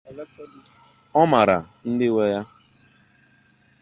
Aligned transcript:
ọ 1.19 1.23
mara 1.31 1.57
ndị 1.89 2.07
nwe 2.11 2.25
ya 2.33 2.41